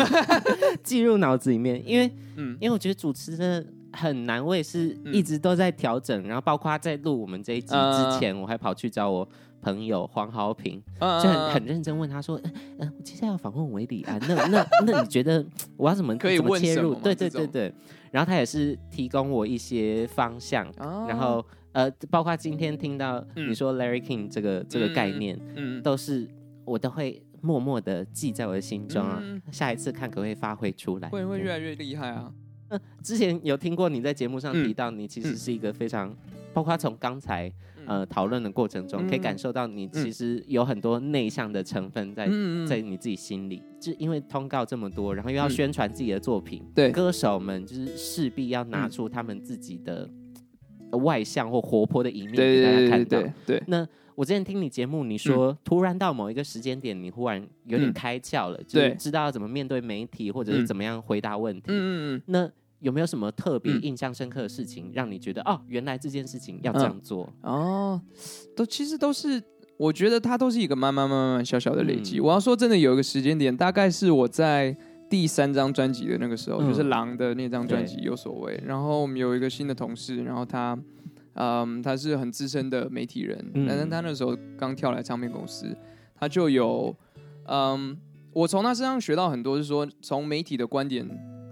[0.84, 1.82] 记入脑子里面。
[1.86, 6.22] 因为，嗯，因为我觉得主持真的很难，我也是一直都在调整。
[6.26, 9.26] 然后，包括在录我们这一集之前，我还跑去找我
[9.62, 12.38] 朋友黄豪平，就很很认真问他说
[12.78, 15.44] ：“嗯，我接下来要访问韦礼安，那那那你觉得
[15.76, 16.94] 我要怎么可以怎么切入？
[16.96, 17.72] 对对对对。
[18.10, 20.70] 然后他也是提供我一些方向，
[21.08, 21.44] 然后。
[21.78, 26.26] 呃，包括今天听到你说 Larry King 这个、嗯、这个概念，嗯，都是
[26.64, 29.20] 我都会默默的记在我的心中啊。
[29.22, 32.32] 嗯、下一次看可不可以发挥出来，会会越来越厉害啊。
[32.66, 36.16] 呃， 之前有听过你在节目上提到，你其实是一个非常，嗯、
[36.52, 37.48] 包括从刚才
[37.86, 43.62] 呃讨论的过程中，可以感受到你其实有很多内向的成分在、嗯、在你自己心里。
[43.78, 50.10] 就因为通告这么多，然后又要宣传自己的作品，对、嗯、歌手们就是势必要拿出他们自己的。
[50.98, 53.18] 外向或活泼的一面给大家看到。
[53.18, 61.66] 对，对，对，对，对，那我之前听你节目，你说、嗯、突然到某一个时间点，你忽然有点开窍了，嗯、就是知道要怎么面对媒体，或者是怎么样回答问题。
[61.68, 62.22] 嗯嗯嗯。
[62.26, 67.32] 那有没有什么特别印象深刻的事情，嗯、让你觉得哦，原来这件事情要这样做？
[67.42, 68.02] 嗯、哦，
[68.56, 69.42] 都其实都是，
[69.76, 72.18] 我觉得它都是一个慢慢慢慢小小的累积。
[72.18, 74.76] 嗯、我要说真的，有一个时间点，大概是我在。
[75.08, 78.62] 第三张专辑的那个时候，嗯、就是狼的那张专辑有所谓。
[78.66, 80.78] 然后我们有一个新的同事，然后他，
[81.34, 85.74] 嗯，他是很资深的媒体人，但是他那时候刚跳来唱片公司，
[86.14, 86.94] 他就有，
[87.46, 87.96] 嗯，
[88.32, 91.08] 我从他身上学到很多，是说从媒体的观点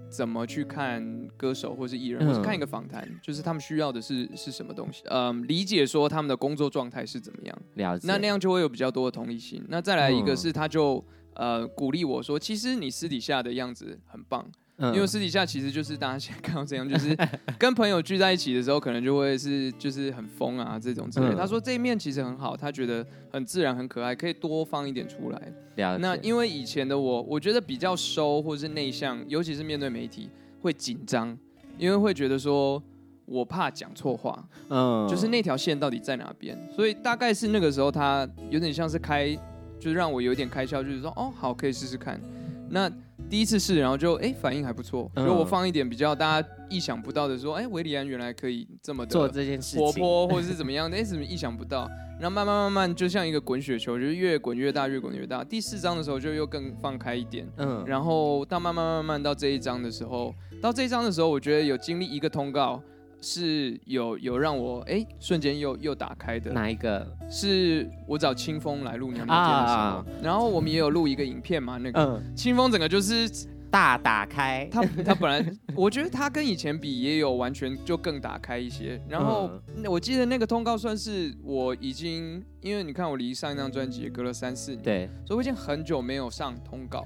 [0.07, 9.63] 怎么去看歌手或是艺人，嗯、或是看一个访谈，就是他们需要的是是什么东西，嗯，理解说他们的工作状态是怎么样，了解，那那样就会有比较多的同理心。
[9.67, 11.03] 那再来一个是他就。
[11.37, 14.43] 呃，鼓励我说，其实你私底下的样子很棒，
[14.77, 17.15] 嗯、因为私底下其实就是大家现在看到这样，就是
[17.59, 21.27] 跟朋友聚在一起的时候，可能就会是就是很疯啊这种之类。
[21.27, 25.53] 嗯、他说这一面其实很好，他觉得很自然很可爱，可以多放一点出来。
[25.99, 31.37] 那因为以前的我，我觉得比较收或者是内向，尤其是面对媒体会紧张，
[31.77, 32.81] 因为会觉得说
[33.25, 39.37] 我怕讲错话，嗯，就是那条线到底在哪边，所以大概是那个时候，他有点像是开。
[39.79, 42.19] 就是让我有点开窍，就是说，哦，好，可以试试看。
[42.69, 42.91] 那
[43.29, 45.09] 第一次试，然后就，哎，反应还不错。
[45.15, 50.89] 所以我放一点比较大家意想不到的，说，哎，韦里安原来可以这么的做这件事情，活泼或者是怎么样？
[50.91, 51.89] 哎，怎么意想不到？
[52.19, 55.43] 然后慢慢慢慢，就像一个滚雪球，就是越滚越大，越滚越大。
[55.43, 57.83] 第四章的时候就又更放开一点，嗯。
[57.85, 62.81] 然后到慢慢慢慢到这一章的时候，到这一章的时候，我觉得有经历一个通告。
[63.21, 67.05] 是有有让我哎瞬间又又打开的哪一个？
[67.29, 71.77] 是我找清风来录《鸟鸟天》的时候，啊、然后我们也有录一个影片嘛。
[71.77, 73.29] 那个清风整个就是
[73.69, 79.01] 大打开，他他本来我觉得他跟以前比也有完全就更打开一些。
[79.09, 79.49] 然后
[79.85, 87.05] 我记得那个通告算是我已经，因为你看我离上一张专辑也隔了三四年，对，所以我已经很久没有上通告，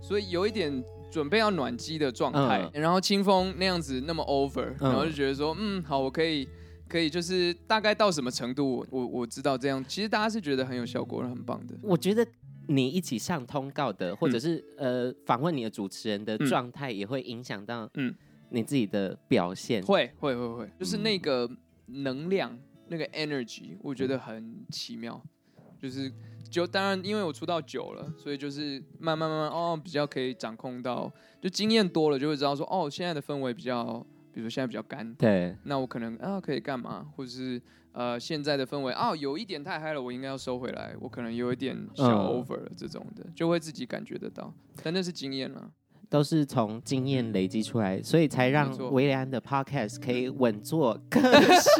[0.00, 0.82] 所以有一点。
[1.10, 6.48] 准备要暖机的状态，嗯、然后清风那样子那么 over，、嗯、然后就觉得说，嗯，好，我可以，
[6.88, 11.74] 可以，就是大概到什么程度，我我知道这样，其实大家是觉得很有效果，很棒的。
[11.82, 12.26] 我觉得
[12.66, 18.14] 你一起上通告的，或者是、嗯、呃访问你的主持人的状态，也会影响到嗯。
[18.48, 19.82] 你自己的表现。
[19.82, 21.50] 会会会会，就是那个
[21.86, 25.20] 能量，嗯、那个 energy，我觉得很奇妙。
[25.82, 26.08] 就是
[26.50, 37.60] 就当然，因为我出道久了，所以就是慢慢慢慢哦，比较可以掌控到，就经验多了就会知道说哦，现在的氛围比较，比如说现在比较干，对，那我可能啊可以干嘛，或者是。
[37.98, 44.52] 呃，现在的氛围哦，有一点太嗨了，我应该要收回来，我可能有一点小 over 了，这种的，就会自己感觉得到。
[44.82, 45.72] 但那是经验了，
[46.08, 51.70] 都是从经验累积出来，所以才让维里安的 podcast 可以稳坐各式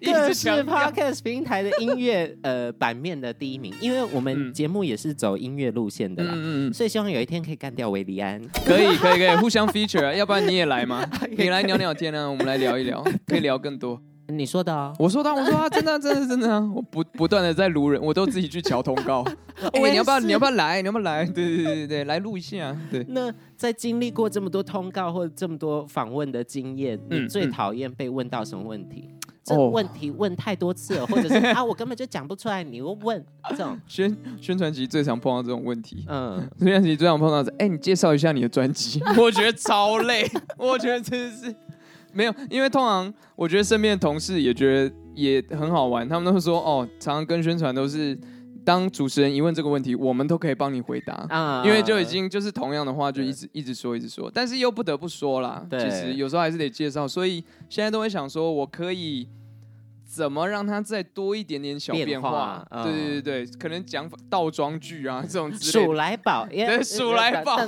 [0.04, 3.72] 各式 podcast 平台的音乐呃版面的第一名。
[3.80, 8.40] 因为我们节目也是走音乐路线的啦，嗯嗯，所以希望有一天可以干掉维里安。
[8.64, 11.04] 可以可以可以，互相 feature 啊， 要不然你也来嘛，
[11.36, 14.00] 可以来聊聊天啊，我们来聊一聊，可以聊更多。
[14.30, 16.72] 你说的啊，我说的，我说啊，真的，真的，真的啊！
[16.74, 19.24] 我不不断的在撸人，我都自己去瞧通告。
[19.72, 20.20] 哎、欸，你要不要？
[20.20, 20.80] 你要不要来？
[20.80, 21.24] 你要不要来？
[21.24, 22.76] 对对对对对，来录一下。
[22.90, 23.04] 对。
[23.08, 29.04] 那在经历过这么多通告或者这么多访问的经验，你最讨厌被问到什么问题？
[29.08, 36.04] 嗯嗯、这问题问太多次了，或者是啊，我根本就讲不出来，你又问这种宣宣传期最常碰到这种问题。
[36.08, 39.00] 嗯，宣传期最常碰到是，哎、欸，你介绍一下你的专辑。
[39.18, 41.54] 我觉得超累，我觉得真的是。
[42.12, 48.18] 没有，因为通常我觉得身边的同事也觉得也很好玩，他们都会说哦，常常跟宣传都是
[48.64, 51.14] 当主持人一问这个问题，我们都可以帮你回答。
[51.28, 59.28] 啊，因为就已经就是同样的话就一直一直说一直说，但是又不得不说啦，其实有时候还是得介绍，所以现在都会想说我可以。
[60.12, 62.66] 怎么让它再多一点点小变化？
[62.66, 65.86] 变化对对对对，嗯、可能讲倒装句啊这种之类的。
[65.86, 67.60] 鼠来宝，对，鼠来宝。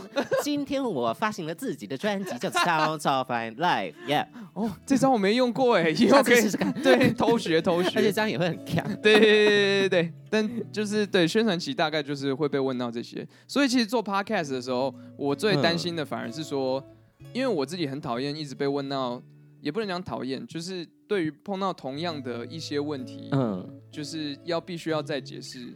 [0.42, 3.94] 今天我发行了自己的专辑，叫《超超 Fine Life》。
[4.08, 6.72] Yeah，哦，这招我没用过哎， 以后可以试试看。
[6.82, 8.84] 对，偷学偷学，而且这样也会很强。
[9.00, 16.82] 对对对对对，但就是对宣传期大概就是会被问到这些，所以其实做 Podcast 的时候，我最担心的反而是说，
[17.20, 19.22] 嗯、因为我自己很讨厌一直被问到。
[19.62, 25.72] 也不能讲讨厌，就是对于碰到同样的一些问题，嗯，就是要必须要再解释，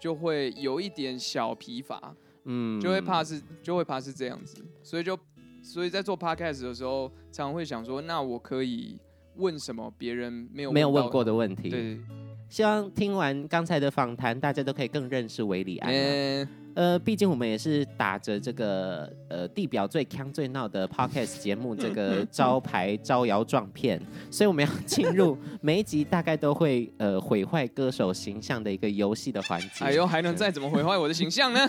[0.00, 5.16] 就会有一点小疲乏，嗯，就会怕是就会怕是这样子，所以就
[5.62, 8.98] 所以在做 podcast 的时候，常常会想说，那我可以
[9.36, 11.68] 问什么别人没有没有问过的问题？
[11.68, 12.00] 对，
[12.48, 15.92] 希望听完刚才的访谈，大家都可以更认识维里安。
[15.92, 23.98] 欸呃，毕竟我们也是打着这个呃地表最锵最闹的 podcast 节目这个招牌招摇撞骗，
[24.30, 29.86] 所以我们要 进入每一集大概都会呃毁坏歌手形象的一个游戏的环节。
[29.86, 31.60] 哎呦，还能再怎么毁坏我的形象呢？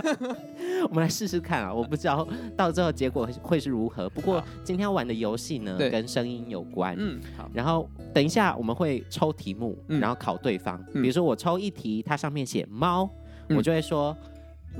[0.90, 1.72] 我们来试试看啊！
[1.72, 4.08] 我不知道到最后结果会是如何。
[4.10, 6.94] 不过今天要玩的游戏呢，跟声音有关。
[6.98, 7.50] 嗯，好。
[7.54, 10.78] 然后等一下我们会抽题目，然后考对方。
[10.92, 13.10] 比如说我抽一题，它上面写猫。
[13.50, 14.16] 我就会说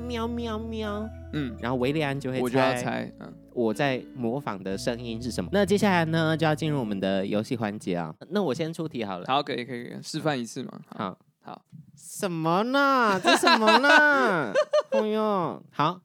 [0.08, 5.48] 喵喵喵，嗯，然后维利安就会猜，我就要猜，嗯，我在模仿的声音是什么？
[5.52, 8.14] 那接下来呢，就要进入我们的游戏环节啊。
[8.30, 10.80] 那我先出题好了，好，可以可以示范一次嘛？
[10.88, 11.62] 好，好，
[11.96, 13.18] 什么呢？
[13.22, 14.52] 这什么呢？
[14.92, 16.00] 哎呦，好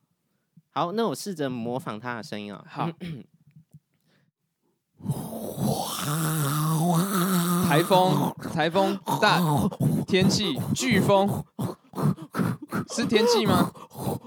[0.69, 2.63] 好，那我试着模仿他的声音啊。
[2.67, 2.89] 好，
[7.67, 9.41] 台风，台风，大
[10.07, 11.43] 天气，飓风。
[12.93, 13.71] 是天气吗？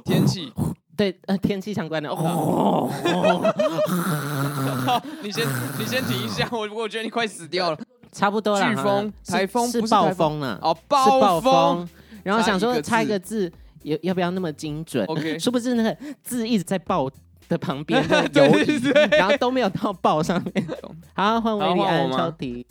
[0.05, 0.53] 天气，
[0.97, 2.09] 对，呃，天气相关的。
[2.11, 2.91] 哦，
[5.23, 5.47] 你先，
[5.79, 7.79] 你先停一下，我我觉得你快死掉了。
[8.13, 8.65] 差不多了。
[8.65, 10.59] 飓风、台风是暴风呢？
[10.63, 11.89] 哦，暴风。
[12.23, 17.11] 然后想说猜一个字，要要不要那么精准？OK， 殊不知那个字一直在暴
[17.49, 18.03] 的旁边
[18.35, 20.67] 游移，然后都没有到暴上面？
[21.15, 22.65] 好，换维里安抽题。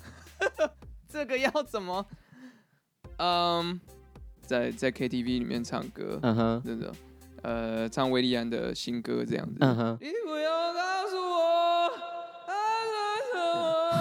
[1.10, 2.06] 这个要怎么？
[3.18, 3.80] 嗯。
[4.46, 6.92] 在在 KTV 里面唱歌，嗯哼，真的，
[7.42, 9.98] 呃，唱维利安的新歌这样子，嗯哼。
[10.02, 11.90] 你不要告诉我，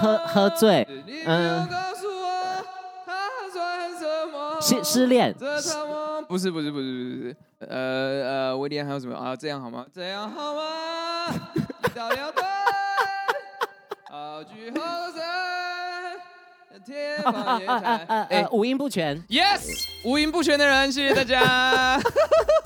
[0.01, 0.87] 喝喝醉，
[1.27, 1.69] 嗯。
[4.61, 5.35] 失失恋。
[6.29, 7.69] 不是不是不是不是不是，呃
[8.49, 9.35] 呃，韦礼安还有什么啊？
[9.35, 9.85] 这样好吗？
[9.93, 11.27] 这样好吗？
[11.95, 12.45] 到了对，
[14.09, 15.72] 好聚好散。
[18.29, 19.21] 哎， 五音不全。
[19.29, 22.01] Yes，五音不全的人，谢谢大家。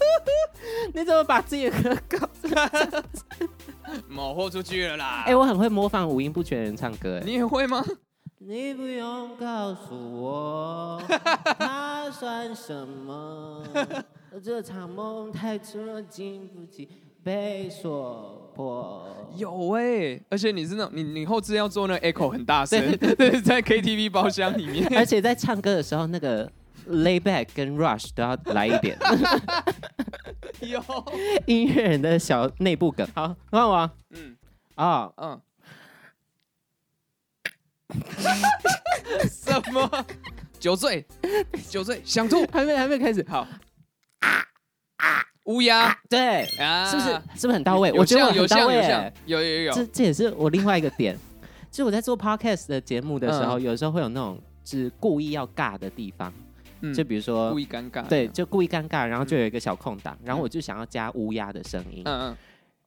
[0.94, 2.70] 你怎么把自己的歌搞出来？
[4.08, 5.24] 模糊出去了啦。
[5.26, 7.18] 哎，我很会模仿五音不全的人唱歌。
[7.20, 7.84] 哎，你也会吗？
[8.38, 11.02] 你不用告诉我，
[11.58, 13.64] 他算什么？
[14.44, 16.88] 这场梦太纯，经不起
[17.24, 19.04] 被说破。
[19.36, 26.50] 有哎、欸，而且你是那种你你后置要做那个 echo 很大声，对，对，在 KTV 包厢里面， 而且在唱歌的时候那个
[26.88, 28.96] lay back 跟 rush 都要来一点。
[30.60, 30.82] 有
[31.44, 33.06] 音乐人的小内部梗。
[33.14, 33.90] 好，换我。
[34.10, 34.34] 嗯。
[34.76, 35.40] 啊，嗯。
[39.28, 40.06] 什么？
[40.58, 41.04] 酒醉，
[41.68, 43.22] 酒醉，想吐，还没，还没开始。
[43.28, 43.46] 好。
[45.46, 46.46] 乌鸦，对，
[46.88, 47.08] 是不是？
[47.34, 47.92] 是不是很到位？
[47.92, 49.12] 我觉得很到位。
[49.26, 49.72] 有有有。
[49.72, 51.16] 这这也是我另外一个点。
[51.70, 56.32] 就我在做 podcast 的节目的时候，有时候会有那种是故意要尬的地方。
[56.94, 62.02] 就比如说故意尴尬，对，就故意尴尬，然后就有一个小空档，然后我就想要加乌鸦的声音。
[62.04, 62.36] 嗯嗯。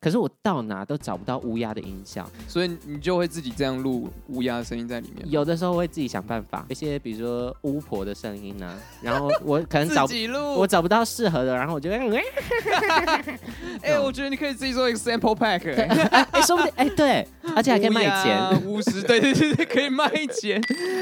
[0.01, 5.29] 可是我到哪都找不到乌鸦的音效，所以你就会自己这样录乌鸦的声音在里面。
[5.29, 10.07] 有的时候会自己想办法，一些比如说巫婆的声音呢， 然后我可能找
[10.55, 11.99] 我找不到适合的，然后我就哎，
[13.83, 15.75] 哎，我觉得你可以自己做一个 sample pack，
[16.31, 20.61] 哎，说不定哎，对，而且还可以卖钱，五十，对对对对，可以卖钱。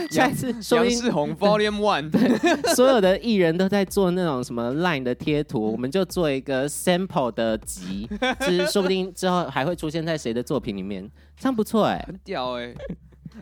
[0.10, 8.87] 下次杨世宏 Volume One，对，所有的艺人都在做那种什么 Line 的贴图，我们就做一个 sample 的集，就是说。
[9.14, 11.10] 之后还会出现在谁的作品里面？
[11.38, 12.74] 这样不错哎，很屌哎！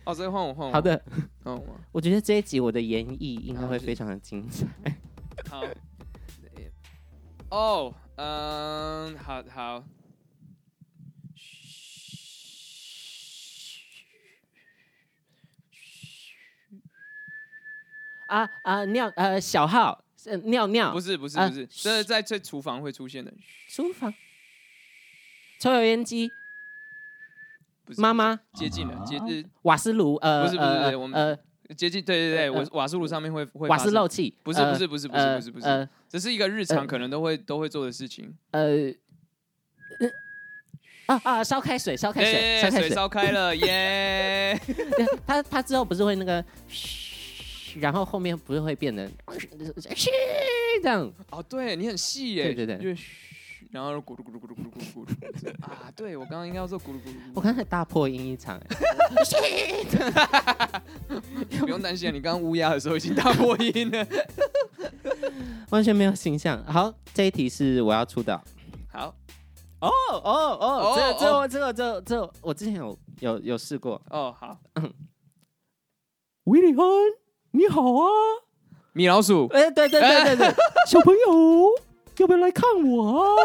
[0.04, 0.74] 哦，所以换我换我。
[0.74, 1.02] 好的，
[1.46, 4.68] 嗯，我觉得这一集我的演绎应该会非常的精彩。
[5.50, 5.64] 好。
[7.50, 9.84] 哦，嗯，好好。
[18.28, 20.04] 啊啊尿呃小号
[20.46, 23.32] 尿尿不是不是不是，这是在在厨房会出现的。
[23.70, 24.14] 厨房。
[25.60, 26.32] 抽油烟机，
[27.97, 28.39] 妈妈。
[28.53, 31.38] 接近了，接近瓦斯炉，呃，不是不是，我们呃
[31.76, 38.89] 接近，对对对，瓦瓦斯炉上面会会瓦斯漏气，不是不是不是不是不是不是，这是一个日常可能都会都会做的事情，呃，
[41.08, 44.60] 啊啊，烧开水，烧开水，烧开水，烧开了， 耶！
[45.26, 49.08] 他他之后不是会那个嘘，然后后面不是会变得
[49.95, 50.10] 嘘
[50.82, 51.14] 这样？
[51.32, 52.97] 哦，对你很细耶，对对对。
[53.76, 55.91] 然后咕噜咕噜咕噜咕噜咕噜咕噜啊！
[55.93, 58.57] 对我刚刚应该要做咕噜咕噜，我刚才大破音一场，
[61.59, 64.07] 不用担心啊，你刚刚乌鸦的时候已经大破音了，
[65.71, 66.63] 完全没有形象。
[66.63, 68.41] 好，这一题是我要出的。
[68.93, 69.13] 好，
[69.82, 74.01] 哦哦哦，这这这个这这我之前有有有试过。
[74.09, 74.57] 哦，好，
[76.45, 76.88] 威利安，
[77.51, 78.07] 你好啊，
[78.93, 79.47] 米老鼠。
[79.47, 80.55] 哎，对对对对对，
[80.88, 81.84] 小朋友。
[82.26, 83.36] 要不要来看我啊？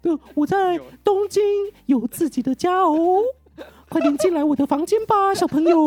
[0.00, 1.42] 对，我在东京
[1.86, 3.20] 有自己的家哦，
[3.90, 5.84] 快点进来我的房间吧，小朋友。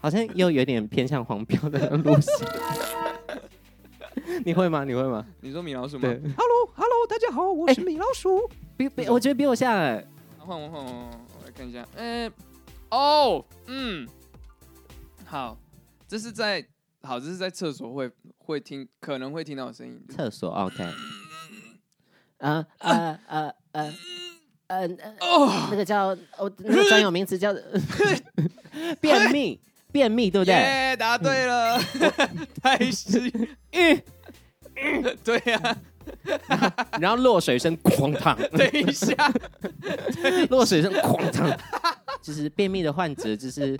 [0.00, 2.32] 好像又有点偏向黄标的路线。
[4.46, 4.82] 你会吗？
[4.84, 5.26] 你会吗？
[5.42, 6.02] 你说米老鼠吗？
[6.08, 6.14] 对。
[6.14, 8.48] Hello，Hello，大家好，我是米老鼠。
[8.78, 10.02] 比比，我觉得比我像哎。
[10.38, 10.90] 换我换我，
[11.38, 11.86] 我来看一下。
[11.96, 12.32] 嗯，
[12.90, 14.08] 哦，嗯，
[15.26, 15.58] 好，
[16.08, 16.66] 这是在。
[17.02, 20.00] 好，这是在厕所会会听，可能会听到的声音。
[20.08, 20.84] 厕所，OK。
[22.38, 23.82] 啊啊啊啊
[24.68, 24.76] 啊！
[25.20, 27.54] 哦，那个叫哦，那个专有名词叫
[29.00, 29.58] 便秘，
[29.90, 30.54] 便秘对不对？
[30.54, 31.78] 耶，答对了，
[32.62, 33.20] 太实。
[33.72, 34.02] 嗯
[34.76, 35.76] 嗯，对呀。
[37.00, 39.14] 然后落水声哐当，等一下，
[40.50, 41.58] 落水声哐当，
[42.22, 43.78] 就是便秘的患者，就是。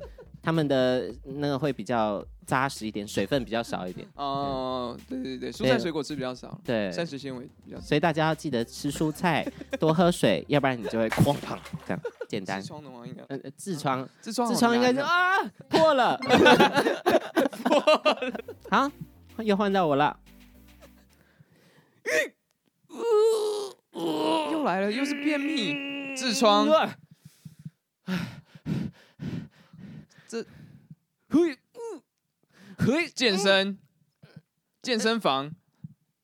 [0.48, 4.08] 他们的那个会比较扎实一点，水分比较少一点。
[4.14, 7.82] 哦，对对对，蔬菜水果吃比较少，对，膳食纤维比较少。
[7.82, 9.46] 所以大家要记得吃蔬菜，
[9.78, 12.00] 多喝水，要不然你就会哐胖这样。
[12.26, 12.62] 简单。
[12.62, 18.32] 痔疮的话应该，呃，痔疮，痔疮，痔疮应该是啊破了，破了。
[18.72, 18.90] 好，
[19.44, 20.18] 又换到我了。
[24.50, 25.74] 又来了，又是便秘，
[26.16, 26.66] 痔疮。
[30.28, 30.44] 这，
[31.30, 31.56] 嘿，
[32.76, 33.78] 嘿，健身，
[34.82, 35.50] 健身房，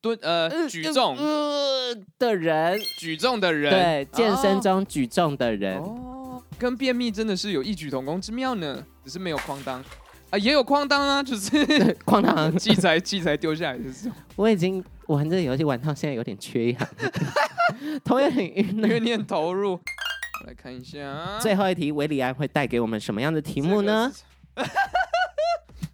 [0.03, 1.17] 蹲，呃，举重。
[2.19, 9.81] 的人，举重的人，对，健身中举重的人，哦，跟便秘真的是有异曲同工之妙呢，只是没有哐当，
[10.31, 11.51] 啊，也有哐当啊，就是
[12.05, 16.89] 哐当， 器材器材丢下来的时候，我已经玩这个游戏玩到现在有点缺氧，
[18.03, 19.79] 头也很晕，因为你很投入。
[20.47, 24.13] 来看一下最后一题，韦里安会带给我们什么样的题目呢？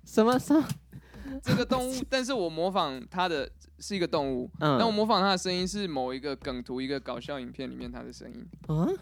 [0.05, 0.67] 什么什么？
[1.43, 3.49] 这个动物， 但是我模仿它的
[3.79, 8.47] 是一个动物，嗯，但我模仿它的声音是某一个梗图、一个搞笑影片里面它的声音。
[8.69, 8.99] 嗯，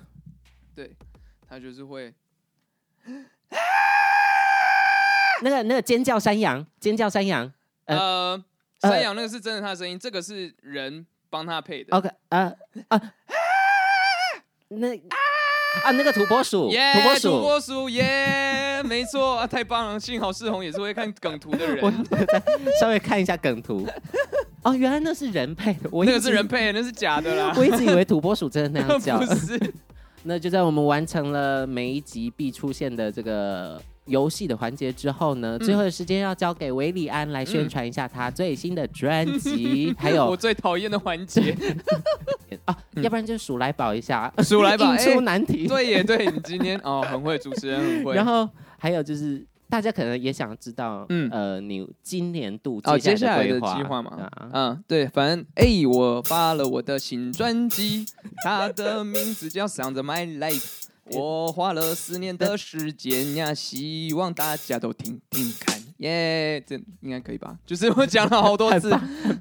[0.74, 0.94] 对，
[1.48, 2.12] 它就是会，
[5.42, 7.50] 那个那个尖叫山羊，尖叫山羊，
[7.86, 8.42] 呃，
[8.80, 11.96] 山羊那个是真的，它的声音，这个是人帮他配的。
[11.96, 12.52] OK，啊
[12.88, 13.00] 啊，
[14.68, 14.88] 那。
[15.84, 18.02] 啊，那个土拨鼠，土拨鼠，土拨鼠，耶！
[18.02, 20.00] 耶，没错啊，太棒了！
[20.00, 21.92] 幸好世宏也是会看梗图的人，我
[22.80, 23.86] 稍微看一下梗图。
[24.62, 27.54] 哦，原来那是人配的，我那个是人配的，那是假的啦。
[27.58, 29.18] 我一直以为土拨鼠真的那样叫。
[29.20, 29.58] 不是。
[30.24, 41.56] 那就在我们完成了每一集必出现的这个游戏的环节之后呢，嗯、最后的时间要交给韦礼安来宣传一下他最新的专辑，嗯、 还有我最讨厌的环节。
[43.02, 48.48] 要不然就数来宝一下，数来宝 出难题，对也对，你今天哦很会，主持人很会，然后
[48.78, 49.46] 还有就是。
[49.70, 58.06] 大家可能也想知道，嗯，呃，你今年度哦接下来的计划嘛，嗯，对，反正哎，我发了我的新专辑，
[58.42, 60.54] 它的名字叫《Sound My Life》，
[61.10, 67.56] 我花了四年的时间呀，希望大家都听听看，耶，这应该可以吧？
[67.64, 68.90] 就是我讲了好多次，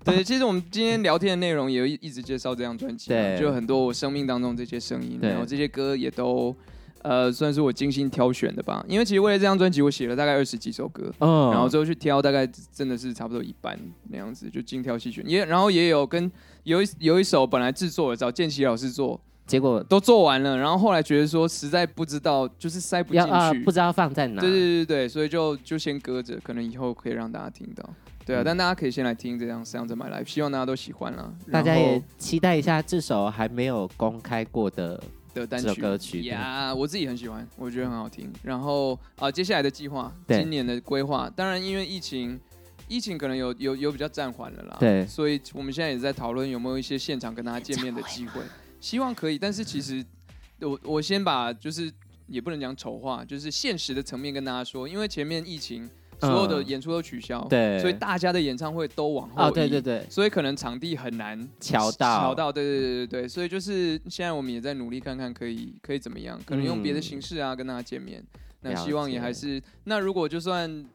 [0.03, 6.55] 对，其实我们今天聊天的内容也一直介绍这张专辑，对，就很多我生命当中这些声音，然后这些歌也都。
[7.03, 15.23] 呃，算是我精心挑选的吧，因为其实为了这张专辑，我写了大概二十几首歌，嗯，然后最后去挑，大概真的是差不多一半那样子，就精挑细选。
[15.25, 16.29] 也然后也有跟
[16.63, 24.41] 有一有一首本来制作的找建奇老师做，结果都做完了，然后后来觉得说实在不知道，就是塞不进去，呃，不知道放在哪。
[24.41, 27.89] 对对对对，所以就就先搁着，可能以后可以让大家听到。
[28.25, 31.33] 对啊，嗯，但大家可以先来听这张《Sounds My Life》，希望大家都喜欢了。
[31.51, 35.01] 大家也期待一下这首还没有公开过的。
[35.33, 38.27] 的单曲歌曲呀，我自己很喜欢，我觉得很好听。
[38.41, 42.39] 然后啊，接下来的计划，今年的规划，当然因为疫情，
[42.87, 44.77] 疫情可能有有有比较暂缓了啦。
[44.79, 48.41] 对，所以我们现在也在讨论有没有一些现场跟大家见面的机会，
[48.87, 49.37] 希望可以。
[49.37, 50.05] 但是其实
[50.61, 51.91] 我我先把就是
[52.27, 55.89] 也不能讲丑话，就是现实的层面跟大家说，因为前面疫情。
[56.19, 68.25] 所有的演出都取消，对，所以大家的演唱会都往后移，对对对，所以可能场地很难调到，调到，对对对对对，所以就是现在我们也在努力看看可以可以怎么样，可能用别的形式啊跟大家见面，
[68.69, 70.85] 那希望也还是，那如果就算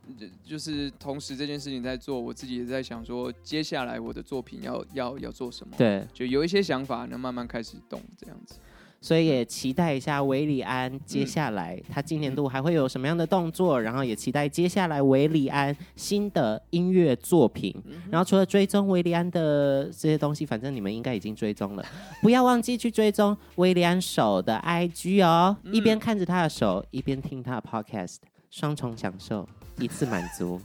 [0.44, 8.56] 就是同时这件事情在做，我自己也在想说，接下来我的作品要要要做什么，对，就有一些想法，能慢慢开始动这样子。
[9.03, 17.74] 所以也期待一下韦里安接下来他今年度还会有什么样的动作，然后也期待接下来韦里安新的音乐作品。
[18.09, 21.84] 然后除了追踪韦里安的这些东西，反正你们应该已经追踪了，
[22.22, 28.18] 不要忘记去追踪韦里安手的 IG 哦，一边看着他的手，一边听他的 Podcast，
[28.50, 29.48] 双重享受，
[29.80, 30.61] 一次满足。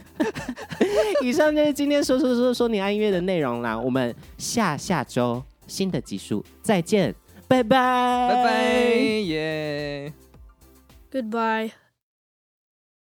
[1.22, 7.14] 以上就是今天说说说说你爱音乐的内容啦，我们下下周新的集数再见。
[7.52, 8.50] 拜拜，拜拜，
[9.26, 10.10] 耶
[11.12, 11.81] ，Goodbye。